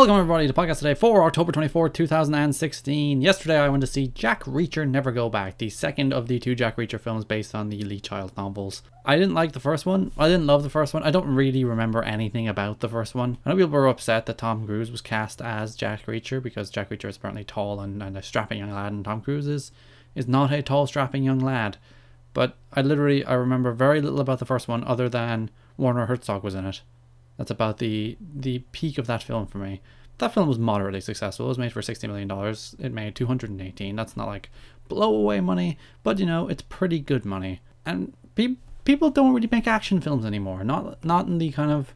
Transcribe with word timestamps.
Welcome 0.00 0.16
everybody 0.16 0.46
to 0.46 0.54
Podcast 0.54 0.80
A 0.80 0.84
Day 0.84 0.94
for 0.94 1.24
October 1.24 1.52
24, 1.52 1.90
2016. 1.90 3.20
Yesterday 3.20 3.58
I 3.58 3.68
went 3.68 3.82
to 3.82 3.86
see 3.86 4.08
Jack 4.08 4.44
Reacher 4.44 4.88
Never 4.88 5.12
Go 5.12 5.28
Back, 5.28 5.58
the 5.58 5.68
second 5.68 6.14
of 6.14 6.26
the 6.26 6.38
two 6.38 6.54
Jack 6.54 6.76
Reacher 6.76 6.98
films 6.98 7.26
based 7.26 7.54
on 7.54 7.68
the 7.68 7.82
Lee 7.82 8.00
Child 8.00 8.34
novels. 8.34 8.82
I 9.04 9.16
didn't 9.16 9.34
like 9.34 9.52
the 9.52 9.60
first 9.60 9.84
one. 9.84 10.10
I 10.16 10.26
didn't 10.26 10.46
love 10.46 10.62
the 10.62 10.70
first 10.70 10.94
one. 10.94 11.02
I 11.02 11.10
don't 11.10 11.34
really 11.34 11.64
remember 11.64 12.02
anything 12.02 12.48
about 12.48 12.80
the 12.80 12.88
first 12.88 13.14
one. 13.14 13.36
I 13.44 13.50
know 13.50 13.56
people 13.56 13.72
were 13.72 13.88
upset 13.88 14.24
that 14.24 14.38
Tom 14.38 14.64
Cruise 14.64 14.90
was 14.90 15.02
cast 15.02 15.42
as 15.42 15.76
Jack 15.76 16.06
Reacher 16.06 16.42
because 16.42 16.70
Jack 16.70 16.88
Reacher 16.88 17.10
is 17.10 17.18
apparently 17.18 17.44
tall 17.44 17.78
and, 17.78 18.02
and 18.02 18.16
a 18.16 18.22
strapping 18.22 18.60
young 18.60 18.72
lad 18.72 18.92
and 18.92 19.04
Tom 19.04 19.20
Cruise 19.20 19.46
is, 19.46 19.70
is 20.14 20.26
not 20.26 20.50
a 20.50 20.62
tall 20.62 20.86
strapping 20.86 21.24
young 21.24 21.40
lad. 21.40 21.76
But 22.32 22.56
I 22.72 22.80
literally 22.80 23.22
I 23.26 23.34
remember 23.34 23.72
very 23.72 24.00
little 24.00 24.20
about 24.20 24.38
the 24.38 24.46
first 24.46 24.66
one 24.66 24.82
other 24.84 25.10
than 25.10 25.50
Werner 25.76 26.06
Herzog 26.06 26.42
was 26.42 26.54
in 26.54 26.64
it. 26.64 26.80
That's 27.40 27.50
about 27.50 27.78
the 27.78 28.18
the 28.20 28.58
peak 28.70 28.98
of 28.98 29.06
that 29.06 29.22
film 29.22 29.46
for 29.46 29.56
me. 29.56 29.80
That 30.18 30.34
film 30.34 30.46
was 30.46 30.58
moderately 30.58 31.00
successful. 31.00 31.46
It 31.46 31.48
was 31.48 31.56
made 31.56 31.72
for 31.72 31.80
sixty 31.80 32.06
million 32.06 32.28
dollars. 32.28 32.76
It 32.78 32.92
made 32.92 33.14
two 33.14 33.24
hundred 33.24 33.48
and 33.48 33.62
eighteen. 33.62 33.96
That's 33.96 34.14
not 34.14 34.26
like 34.26 34.50
blow 34.88 35.14
away 35.14 35.40
money, 35.40 35.78
but 36.02 36.18
you 36.18 36.26
know 36.26 36.48
it's 36.48 36.60
pretty 36.60 36.98
good 36.98 37.24
money. 37.24 37.62
And 37.86 38.12
pe- 38.34 38.56
people 38.84 39.08
don't 39.08 39.32
really 39.32 39.48
make 39.50 39.66
action 39.66 40.02
films 40.02 40.26
anymore. 40.26 40.64
Not 40.64 41.02
not 41.02 41.28
in 41.28 41.38
the 41.38 41.50
kind 41.50 41.70
of 41.70 41.94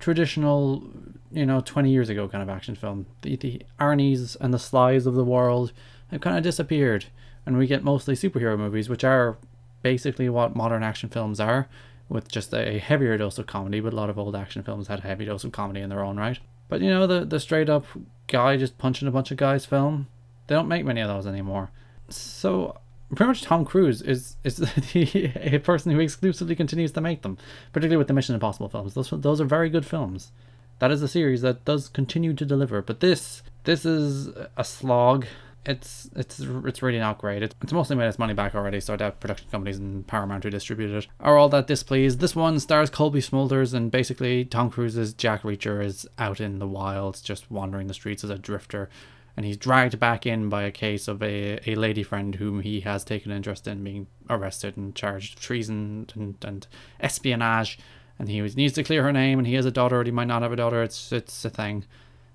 traditional, 0.00 0.82
you 1.30 1.46
know, 1.46 1.60
twenty 1.60 1.92
years 1.92 2.08
ago 2.08 2.26
kind 2.26 2.42
of 2.42 2.48
action 2.48 2.74
film. 2.74 3.06
The 3.20 3.36
the 3.36 3.62
Arnie's 3.78 4.34
and 4.40 4.52
the 4.52 4.58
Slies 4.58 5.06
of 5.06 5.14
the 5.14 5.24
world 5.24 5.72
have 6.10 6.22
kind 6.22 6.36
of 6.36 6.42
disappeared, 6.42 7.04
and 7.46 7.56
we 7.56 7.68
get 7.68 7.84
mostly 7.84 8.16
superhero 8.16 8.58
movies, 8.58 8.88
which 8.88 9.04
are 9.04 9.38
basically 9.80 10.28
what 10.28 10.56
modern 10.56 10.82
action 10.82 11.08
films 11.08 11.38
are 11.38 11.68
with 12.12 12.30
just 12.30 12.52
a 12.52 12.78
heavier 12.78 13.16
dose 13.16 13.38
of 13.38 13.46
comedy, 13.46 13.80
but 13.80 13.92
a 13.92 13.96
lot 13.96 14.10
of 14.10 14.18
old 14.18 14.36
action 14.36 14.62
films 14.62 14.88
had 14.88 15.00
a 15.00 15.02
heavy 15.02 15.24
dose 15.24 15.44
of 15.44 15.52
comedy 15.52 15.80
in 15.80 15.88
their 15.88 16.04
own 16.04 16.18
right. 16.18 16.38
But 16.68 16.80
you 16.80 16.90
know, 16.90 17.06
the 17.06 17.24
the 17.24 17.40
straight 17.40 17.68
up 17.68 17.86
guy 18.26 18.56
just 18.56 18.78
punching 18.78 19.08
a 19.08 19.10
bunch 19.10 19.30
of 19.30 19.36
guys 19.36 19.66
film, 19.66 20.08
they 20.46 20.54
don't 20.54 20.68
make 20.68 20.84
many 20.84 21.00
of 21.00 21.08
those 21.08 21.26
anymore. 21.26 21.70
So 22.08 22.78
pretty 23.14 23.28
much 23.28 23.42
Tom 23.42 23.64
Cruise 23.64 24.02
is 24.02 24.36
is 24.44 24.56
the, 24.56 25.32
a 25.54 25.58
person 25.58 25.92
who 25.92 26.00
exclusively 26.00 26.54
continues 26.54 26.92
to 26.92 27.00
make 27.00 27.22
them, 27.22 27.38
particularly 27.72 27.98
with 27.98 28.08
the 28.08 28.14
Mission 28.14 28.34
Impossible 28.34 28.68
films. 28.68 28.94
Those 28.94 29.10
those 29.10 29.40
are 29.40 29.46
very 29.46 29.70
good 29.70 29.86
films. 29.86 30.32
That 30.78 30.90
is 30.90 31.02
a 31.02 31.08
series 31.08 31.42
that 31.42 31.64
does 31.64 31.88
continue 31.88 32.34
to 32.34 32.44
deliver. 32.44 32.82
But 32.82 33.00
this 33.00 33.42
this 33.64 33.84
is 33.84 34.28
a 34.56 34.64
slog 34.64 35.26
it's 35.64 36.10
it's 36.16 36.40
it's 36.40 36.82
really 36.82 36.98
not 36.98 37.18
great. 37.18 37.42
It's, 37.42 37.54
it's 37.62 37.72
mostly 37.72 37.96
made 37.96 38.08
its 38.08 38.18
money 38.18 38.34
back 38.34 38.54
already, 38.54 38.80
so 38.80 38.96
that 38.96 39.20
production 39.20 39.48
companies 39.50 39.78
and 39.78 40.06
Paramount 40.06 40.42
who 40.44 40.50
distribute 40.50 40.90
it 40.90 41.06
are 41.20 41.36
all 41.36 41.48
that 41.50 41.66
displeased. 41.66 42.18
This 42.20 42.34
one 42.34 42.58
stars 42.58 42.90
Cobie 42.90 43.20
Smulders, 43.20 43.72
and 43.72 43.90
basically 43.90 44.44
Tom 44.44 44.70
Cruise's 44.70 45.14
Jack 45.14 45.42
Reacher 45.42 45.84
is 45.84 46.06
out 46.18 46.40
in 46.40 46.58
the 46.58 46.66
wilds, 46.66 47.20
just 47.20 47.50
wandering 47.50 47.86
the 47.86 47.94
streets 47.94 48.24
as 48.24 48.30
a 48.30 48.38
drifter, 48.38 48.90
and 49.36 49.46
he's 49.46 49.56
dragged 49.56 50.00
back 50.00 50.26
in 50.26 50.48
by 50.48 50.64
a 50.64 50.72
case 50.72 51.06
of 51.06 51.22
a, 51.22 51.60
a 51.70 51.76
lady 51.76 52.02
friend 52.02 52.34
whom 52.34 52.60
he 52.60 52.80
has 52.80 53.04
taken 53.04 53.30
interest 53.30 53.68
in 53.68 53.84
being 53.84 54.08
arrested 54.28 54.76
and 54.76 54.96
charged 54.96 55.36
of 55.36 55.42
treason 55.42 56.08
and, 56.14 56.36
and 56.42 56.66
espionage, 56.98 57.78
and 58.18 58.28
he 58.28 58.40
needs 58.40 58.74
to 58.74 58.82
clear 58.82 59.04
her 59.04 59.12
name, 59.12 59.38
and 59.38 59.46
he 59.46 59.54
has 59.54 59.66
a 59.66 59.70
daughter, 59.70 60.00
or 60.00 60.04
he 60.04 60.10
might 60.10 60.26
not 60.26 60.42
have 60.42 60.52
a 60.52 60.56
daughter. 60.56 60.82
It's 60.82 61.12
it's 61.12 61.44
a 61.44 61.50
thing. 61.50 61.84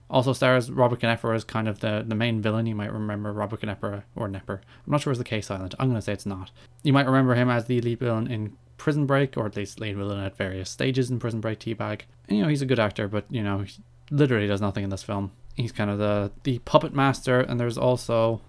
Also 0.09 0.33
stars 0.33 0.71
Robert 0.71 0.99
Knepper 1.01 1.35
as 1.35 1.43
kind 1.43 1.67
of 1.67 1.79
the, 1.79 2.03
the 2.07 2.15
main 2.15 2.41
villain. 2.41 2.65
You 2.65 2.75
might 2.75 2.93
remember 2.93 3.33
Robert 3.33 3.61
Knepper 3.61 4.03
or 4.15 4.29
Nepper. 4.29 4.59
I'm 4.85 4.91
not 4.91 5.01
sure 5.01 5.11
it's 5.11 5.17
the 5.17 5.25
case 5.25 5.47
silent. 5.47 5.75
I'm 5.79 5.89
going 5.89 5.97
to 5.97 6.01
say 6.01 6.13
it's 6.13 6.25
not. 6.25 6.51
You 6.83 6.93
might 6.93 7.05
remember 7.05 7.35
him 7.35 7.49
as 7.49 7.65
the 7.65 7.81
lead 7.81 7.99
villain 7.99 8.27
in 8.27 8.55
Prison 8.77 9.05
Break, 9.05 9.35
or 9.35 9.45
at 9.45 9.55
least 9.55 9.79
lead 9.79 9.97
villain 9.97 10.23
at 10.23 10.37
various 10.37 10.69
stages 10.69 11.09
in 11.09 11.19
Prison 11.19 11.41
Break 11.41 11.59
T-Bag. 11.59 12.05
And, 12.29 12.37
you 12.37 12.43
know, 12.43 12.49
he's 12.49 12.61
a 12.61 12.65
good 12.67 12.79
actor, 12.79 13.07
but, 13.07 13.25
you 13.29 13.43
know, 13.43 13.59
he 13.59 13.73
literally 14.11 14.47
does 14.47 14.61
nothing 14.61 14.83
in 14.83 14.89
this 14.89 15.03
film. 15.03 15.31
He's 15.55 15.71
kind 15.71 15.89
of 15.89 15.97
the, 15.97 16.31
the 16.43 16.59
puppet 16.59 16.93
master, 16.93 17.39
and 17.39 17.59
there's 17.59 17.77
also 17.77 18.41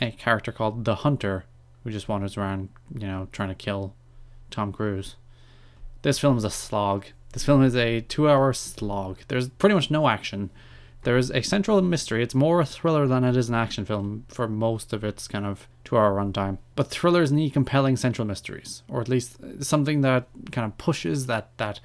a 0.00 0.12
character 0.12 0.52
called 0.52 0.84
the 0.84 0.94
Hunter, 0.96 1.44
who 1.82 1.90
just 1.90 2.08
wanders 2.08 2.36
around, 2.36 2.68
you 2.94 3.06
know, 3.06 3.28
trying 3.32 3.48
to 3.48 3.54
kill 3.54 3.94
Tom 4.50 4.72
Cruise. 4.72 5.16
This 6.02 6.18
film 6.18 6.38
is 6.38 6.44
a 6.44 6.50
slog. 6.50 7.06
This 7.32 7.44
film 7.44 7.62
is 7.62 7.74
a 7.74 8.00
two 8.00 8.30
hour 8.30 8.52
slog. 8.52 9.18
There's 9.28 9.48
pretty 9.48 9.74
much 9.74 9.90
no 9.90 10.08
action 10.08 10.50
there 11.06 11.16
is 11.16 11.30
a 11.30 11.40
central 11.40 11.80
mystery. 11.82 12.20
It's 12.20 12.34
more 12.34 12.60
a 12.60 12.66
thriller 12.66 13.06
than 13.06 13.22
it 13.22 13.36
is 13.36 13.48
an 13.48 13.54
action 13.54 13.84
film 13.84 14.24
for 14.26 14.48
most 14.48 14.92
of 14.92 15.04
its 15.04 15.28
kind 15.28 15.46
of 15.46 15.68
two 15.84 15.96
hour 15.96 16.16
runtime. 16.16 16.58
But 16.74 16.90
thrillers 16.90 17.30
need 17.30 17.52
compelling 17.52 17.96
central 17.96 18.26
mysteries, 18.26 18.82
or 18.88 19.00
at 19.02 19.08
least 19.08 19.36
something 19.60 20.00
that 20.00 20.26
kind 20.50 20.64
of 20.64 20.76
pushes 20.78 21.26
that, 21.26 21.56
that 21.58 21.78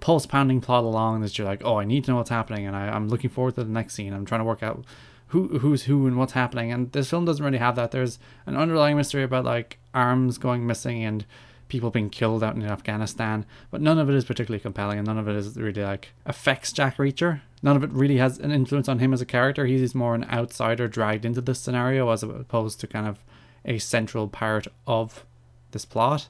pulse 0.00 0.26
pounding 0.26 0.60
plot 0.60 0.84
along 0.84 1.22
that 1.22 1.38
you're 1.38 1.46
like, 1.46 1.62
oh, 1.64 1.78
I 1.78 1.86
need 1.86 2.04
to 2.04 2.10
know 2.10 2.18
what's 2.18 2.28
happening, 2.28 2.66
and 2.66 2.76
I, 2.76 2.88
I'm 2.88 3.08
looking 3.08 3.30
forward 3.30 3.54
to 3.54 3.64
the 3.64 3.70
next 3.70 3.94
scene. 3.94 4.12
I'm 4.12 4.26
trying 4.26 4.40
to 4.40 4.44
work 4.44 4.62
out 4.62 4.84
who 5.28 5.58
who's 5.60 5.84
who 5.84 6.06
and 6.06 6.18
what's 6.18 6.34
happening. 6.34 6.70
And 6.70 6.92
this 6.92 7.08
film 7.08 7.24
doesn't 7.24 7.42
really 7.42 7.56
have 7.56 7.76
that. 7.76 7.92
There's 7.92 8.18
an 8.44 8.58
underlying 8.58 8.98
mystery 8.98 9.22
about 9.22 9.46
like 9.46 9.78
arms 9.94 10.36
going 10.36 10.66
missing 10.66 11.02
and 11.02 11.24
people 11.68 11.90
being 11.90 12.10
killed 12.10 12.44
out 12.44 12.54
in 12.54 12.64
Afghanistan, 12.64 13.44
but 13.70 13.80
none 13.80 13.98
of 13.98 14.08
it 14.08 14.14
is 14.14 14.24
particularly 14.24 14.60
compelling 14.60 14.98
and 14.98 15.06
none 15.06 15.18
of 15.18 15.28
it 15.28 15.36
is 15.36 15.56
really 15.56 15.82
like 15.82 16.10
affects 16.24 16.72
Jack 16.72 16.96
Reacher. 16.96 17.40
None 17.62 17.76
of 17.76 17.82
it 17.82 17.90
really 17.90 18.18
has 18.18 18.38
an 18.38 18.52
influence 18.52 18.88
on 18.88 18.98
him 18.98 19.12
as 19.12 19.20
a 19.20 19.26
character. 19.26 19.66
He's 19.66 19.94
more 19.94 20.14
an 20.14 20.26
outsider 20.30 20.86
dragged 20.88 21.24
into 21.24 21.40
this 21.40 21.58
scenario 21.58 22.08
as 22.10 22.22
opposed 22.22 22.80
to 22.80 22.86
kind 22.86 23.06
of 23.06 23.18
a 23.64 23.78
central 23.78 24.28
part 24.28 24.68
of 24.86 25.24
this 25.72 25.84
plot. 25.84 26.28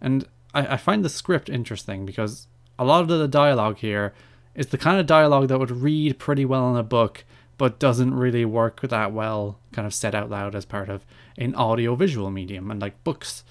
And 0.00 0.26
I, 0.54 0.74
I 0.74 0.76
find 0.76 1.04
the 1.04 1.08
script 1.08 1.48
interesting 1.48 2.06
because 2.06 2.46
a 2.78 2.84
lot 2.84 3.02
of 3.02 3.08
the 3.08 3.26
dialogue 3.26 3.78
here 3.78 4.14
is 4.54 4.68
the 4.68 4.78
kind 4.78 5.00
of 5.00 5.06
dialogue 5.06 5.48
that 5.48 5.58
would 5.58 5.70
read 5.70 6.18
pretty 6.18 6.44
well 6.44 6.70
in 6.70 6.76
a 6.76 6.82
book 6.82 7.24
but 7.56 7.80
doesn't 7.80 8.14
really 8.14 8.44
work 8.44 8.80
that 8.82 9.12
well 9.12 9.58
kind 9.72 9.84
of 9.84 9.92
said 9.92 10.14
out 10.14 10.30
loud 10.30 10.54
as 10.54 10.64
part 10.64 10.88
of 10.88 11.04
an 11.36 11.54
audio 11.56 11.96
visual 11.96 12.30
medium 12.30 12.70
and 12.70 12.80
like 12.80 13.02
books 13.02 13.42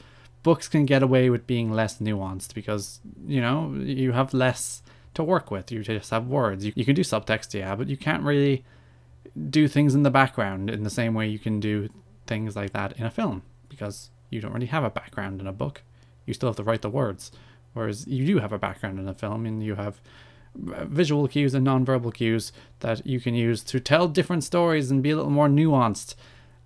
books 0.48 0.68
can 0.70 0.86
get 0.86 1.04
away 1.04 1.30
with 1.30 1.46
being 1.46 1.70
less 1.80 1.94
nuanced 2.08 2.54
because 2.54 3.02
you 3.36 3.42
know 3.46 3.58
you 3.76 4.14
have 4.14 4.34
less 4.34 4.82
to 5.14 5.22
work 5.34 5.52
with. 5.52 5.72
You 5.74 5.84
just 5.84 6.12
have 6.12 6.28
words. 6.28 6.64
You, 6.66 6.72
you 6.80 6.86
can 6.86 6.96
do 6.96 7.06
subtext 7.14 7.54
yeah 7.54 7.76
but 7.76 7.88
you 7.92 7.98
can't 7.98 8.24
really 8.24 8.64
do 9.60 9.68
things 9.68 9.94
in 9.98 10.04
the 10.04 10.16
background 10.22 10.70
in 10.70 10.84
the 10.84 10.96
same 11.00 11.14
way 11.14 11.28
you 11.28 11.42
can 11.48 11.60
do 11.60 11.90
things 12.32 12.56
like 12.56 12.72
that 12.78 12.90
in 13.00 13.06
a 13.06 13.12
film 13.20 13.38
because 13.74 14.10
you 14.30 14.40
don't 14.42 14.54
really 14.54 14.74
have 14.78 14.86
a 14.86 14.90
background 15.02 15.42
in 15.42 15.48
a 15.48 15.60
book. 15.64 15.76
You 16.26 16.34
still 16.34 16.50
have 16.50 16.62
to 16.62 16.64
write 16.64 16.84
the 16.88 16.98
words 17.02 17.24
whereas 17.74 18.08
you 18.08 18.26
do 18.26 18.40
have 18.40 18.54
a 18.54 18.64
background 18.68 18.98
in 19.00 19.08
a 19.08 19.14
film 19.14 19.46
and 19.46 19.62
you 19.62 19.76
have 19.76 20.00
visual 20.56 21.28
cues 21.28 21.54
and 21.54 21.66
non-verbal 21.66 22.12
cues 22.12 22.54
that 22.80 23.06
you 23.06 23.20
can 23.20 23.36
use 23.36 23.62
to 23.72 23.82
tell 23.82 24.08
different 24.08 24.46
stories 24.46 24.90
and 24.90 25.04
be 25.04 25.12
a 25.12 25.18
little 25.18 25.38
more 25.40 25.50
nuanced. 25.50 26.16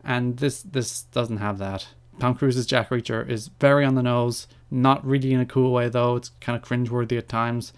And 0.03 0.37
this 0.37 0.61
this 0.77 0.89
doesn't 1.17 1.37
have 1.47 1.57
that 1.57 1.87
Tom 2.21 2.35
Cruise's 2.35 2.67
Jack 2.67 2.89
Reacher 2.89 3.27
is 3.27 3.47
very 3.47 3.83
on 3.83 3.95
the 3.95 4.03
nose, 4.03 4.47
not 4.69 5.03
really 5.03 5.33
in 5.33 5.39
a 5.39 5.45
cool 5.45 5.71
way 5.71 5.89
though. 5.89 6.17
It's 6.17 6.29
kind 6.39 6.55
of 6.55 6.61
cringeworthy 6.61 7.17
at 7.17 7.27
times. 7.27 7.73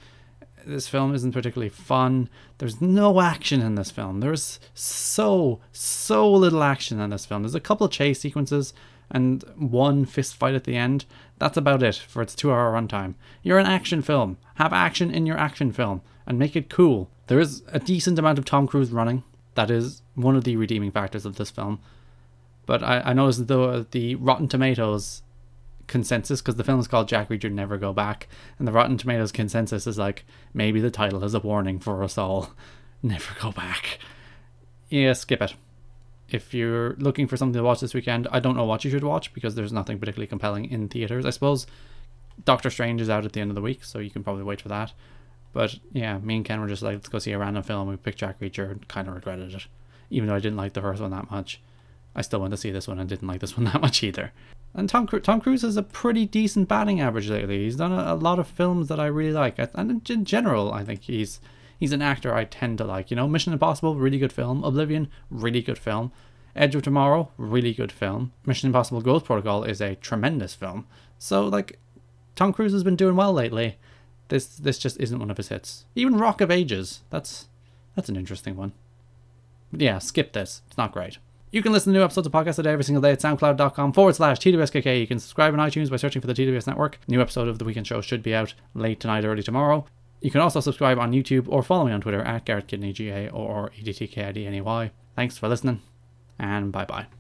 This 0.66 0.90
film 0.90 1.16
isn't 1.16 1.32
particularly 1.32 1.70
fun. 1.70 2.28
There's 2.58 2.82
no 2.82 3.22
action 3.22 3.62
in 3.62 3.76
this 3.76 3.90
film. 3.90 4.20
There's 4.20 4.60
so, 4.74 5.62
so 5.72 6.30
little 6.30 6.62
action 6.62 7.00
in 7.00 7.10
this 7.10 7.26
film. 7.26 7.44
There's 7.44 7.56
a 7.56 7.62
couple 7.62 7.88
chase 7.88 8.20
sequences 8.20 8.74
and 9.10 9.44
one 9.56 10.04
fist 10.04 10.36
fight 10.36 10.56
at 10.56 10.66
the 10.66 10.76
end. 10.76 11.06
That's 11.40 11.56
about 11.56 11.82
it 11.82 11.96
for 11.96 12.22
its 12.22 12.36
two 12.36 12.52
hour 12.52 12.74
runtime. 12.74 13.14
You're 13.44 13.60
an 13.60 13.66
action 13.66 14.02
film. 14.02 14.38
Have 14.56 14.74
action 14.74 15.10
in 15.10 15.26
your 15.26 15.38
action 15.38 15.72
film 15.72 16.02
and 16.28 16.38
make 16.38 16.58
it 16.58 16.70
cool. 16.70 17.10
There 17.28 17.40
is 17.40 17.64
a 17.70 17.80
decent 17.80 18.20
amount 18.20 18.40
of 18.40 18.44
Tom 18.44 18.68
Cruise 18.68 18.92
running. 18.92 19.24
That 19.56 19.72
is 19.72 20.02
one 20.16 20.36
of 20.36 20.44
the 20.44 20.58
redeeming 20.58 20.92
factors 20.92 21.26
of 21.26 21.38
this 21.38 21.50
film. 21.50 21.80
But 22.66 22.84
I, 22.84 23.00
I 23.02 23.14
noticed 23.14 23.48
the 23.48 23.86
the 23.92 24.16
Rotten 24.16 24.48
Tomatoes 24.48 25.22
consensus 25.88 26.42
because 26.42 26.56
the 26.56 26.64
film 26.64 26.80
is 26.80 26.88
called 26.88 27.08
Jack 27.08 27.30
Reacher 27.30 27.52
Never 27.52 27.78
Go 27.78 27.94
Back, 27.94 28.28
and 28.58 28.68
the 28.68 28.72
Rotten 28.72 28.98
Tomatoes 28.98 29.32
consensus 29.32 29.86
is 29.88 29.98
like 29.98 30.26
maybe 30.54 30.80
the 30.80 30.92
title 30.92 31.24
is 31.24 31.34
a 31.34 31.40
warning 31.40 31.80
for 31.80 32.04
us 32.04 32.18
all. 32.18 32.54
Never 33.04 33.36
go 33.40 33.52
back. 33.52 34.00
Yeah, 34.90 35.14
skip 35.14 35.42
it. 35.42 35.56
If 36.30 36.54
you're 36.54 36.96
looking 36.96 37.28
for 37.28 37.36
something 37.36 37.60
to 37.60 37.64
watch 37.64 37.82
this 37.82 37.94
weekend, 37.94 38.28
I 38.32 38.40
don't 38.40 38.56
know 38.56 38.64
what 38.64 38.86
you 38.86 38.92
should 38.92 39.04
watch 39.04 39.34
because 39.34 39.56
there's 39.56 39.74
nothing 39.74 40.00
particularly 40.00 40.28
compelling 40.28 40.72
in 40.72 40.88
theaters. 40.88 41.26
I 41.26 41.32
suppose 41.32 41.68
Doctor 42.46 42.70
Strange 42.70 43.02
is 43.02 43.10
out 43.10 43.26
at 43.26 43.34
the 43.34 43.42
end 43.42 43.52
of 43.52 43.56
the 43.56 43.62
week, 43.62 43.84
so 43.84 44.00
you 44.00 44.10
can 44.10 44.24
probably 44.24 44.44
wait 44.44 44.62
for 44.62 44.70
that. 44.70 44.94
But 45.52 45.78
yeah, 45.92 46.18
me 46.18 46.38
and 46.38 46.46
Ken 46.46 46.60
were 46.62 46.68
just 46.68 46.82
like, 46.82 46.96
let's 46.96 47.10
go 47.10 47.20
see 47.20 47.32
a 47.34 47.38
random 47.38 47.64
film. 47.64 47.88
We 47.88 47.98
picked 47.98 48.20
Jack 48.20 48.40
Reacher 48.40 48.72
and 48.72 48.88
kind 48.88 49.08
of 49.08 49.14
regretted 49.14 49.54
it, 49.54 49.68
even 50.10 50.28
though 50.28 50.36
I 50.36 50.40
didn't 50.40 50.58
like 50.58 50.74
the 50.74 50.82
first 50.82 51.02
one 51.02 51.12
that 51.12 51.30
much. 51.30 51.62
I 52.16 52.22
still 52.22 52.40
went 52.40 52.52
to 52.52 52.58
see 52.58 52.72
this 52.72 52.88
one 52.88 53.00
and 53.00 53.10
didn't 53.10 53.28
like 53.28 53.42
this 53.42 53.58
one 53.58 53.66
that 53.72 53.82
much 53.82 54.04
either. 54.04 54.32
And 54.74 54.90
Tom 54.90 55.08
Tom 55.08 55.40
Cruise 55.40 55.62
has 55.62 55.78
a 55.78 55.84
pretty 55.84 56.26
decent 56.26 56.68
batting 56.68 57.00
average 57.00 57.30
lately. 57.30 57.64
He's 57.64 57.76
done 57.76 57.92
a, 57.92 58.14
a, 58.14 58.16
lot 58.16 58.40
of 58.40 58.48
films 58.48 58.88
that 58.88 59.00
I 59.00 59.06
really 59.06 59.34
like, 59.34 59.60
and 59.60 60.10
in 60.10 60.26
general, 60.26 60.74
I 60.74 60.84
think 60.84 61.04
he's 61.04 61.40
he's 61.80 61.92
an 61.92 62.02
actor 62.02 62.34
I 62.34 62.46
tend 62.46 62.80
to 62.80 62.84
like. 62.84 63.12
You 63.12 63.16
know, 63.16 63.28
Mission 63.28 63.54
Impossible, 63.54 63.96
really 63.96 64.18
good 64.18 64.34
film. 64.34 64.64
Oblivion, 64.64 65.10
really 65.30 65.62
good 65.62 65.78
film. 65.78 66.12
Edge 66.56 66.76
of 66.76 66.82
Tomorrow, 66.82 67.30
really 67.38 67.74
good 67.74 67.92
film. 67.92 68.32
Mission 68.46 68.68
Impossible 68.68 69.02
Ghost 69.02 69.26
Protocol 69.26 69.64
is 69.64 69.82
a 69.82 69.96
tremendous 69.96 70.56
film. 70.56 70.88
So 71.20 71.48
like, 71.48 71.80
Tom 72.36 72.52
Cruise 72.52 72.74
has 72.74 72.84
been 72.84 72.96
doing 72.96 73.16
well 73.16 73.34
lately. 73.34 73.78
This 74.30 74.48
this 74.48 74.80
just 74.80 75.00
isn't 75.00 75.20
one 75.20 75.30
of 75.30 75.38
his 75.38 75.50
hits. 75.50 75.86
Even 75.94 76.18
Rock 76.18 76.42
of 76.42 76.50
Ages, 76.50 77.02
that's 77.12 77.48
That's 77.96 78.10
an 78.10 78.16
interesting 78.16 78.56
one. 78.56 78.72
But 79.72 79.82
yeah, 79.82 80.00
skip 80.00 80.34
this. 80.34 80.64
It's 80.68 80.78
not 80.78 80.92
great. 80.92 81.20
You 81.54 81.62
can 81.62 81.72
listen 81.72 81.94
to 81.94 82.00
new 82.00 82.04
episodes 82.04 82.26
of 82.26 82.34
podcasts 82.34 82.58
a 82.58 82.64
day 82.64 82.72
every 82.72 82.84
single 82.84 83.00
day 83.04 83.12
at 83.12 83.20
soundcloud.com 83.20 83.94
forward 83.94 84.16
slash 84.16 84.40
TWSKK. 84.40 85.00
You 85.00 85.06
can 85.06 85.20
subscribe 85.20 85.54
on 85.54 85.60
iTunes 85.60 85.92
by 85.92 85.98
searching 85.98 86.20
for 86.20 86.26
the 86.26 86.34
TWS 86.34 86.66
Network. 86.66 86.98
New 87.08 87.22
episode 87.22 87.48
of 87.48 87.60
The 87.60 87.66
Weekend 87.66 87.86
Show 87.86 88.02
should 88.02 88.24
be 88.24 88.34
out 88.34 88.56
late 88.74 89.00
tonight, 89.00 89.24
early 89.24 89.44
tomorrow. 89.44 89.86
You 90.20 90.32
can 90.32 90.42
also 90.42 90.62
subscribe 90.62 90.98
on 90.98 91.12
YouTube 91.12 91.48
or 91.48 91.62
follow 91.62 91.86
me 91.86 91.92
on 91.92 92.02
Twitter 92.02 92.24
at 92.24 92.46
Garrett 92.46 92.68
Kidney, 92.68 92.92
G 92.92 93.10
A 93.10 93.30
or 93.30 93.70
E 93.78 93.84
D 93.84 93.94
T 93.94 94.08
K 94.08 94.24
I 94.26 94.32
D 94.32 94.48
N 94.48 94.56
E 94.56 94.62
Y. 94.62 94.90
Thanks 95.16 95.38
for 95.38 95.48
listening, 95.48 95.82
and 96.40 96.72
bye 96.72 96.86
bye. 96.86 97.06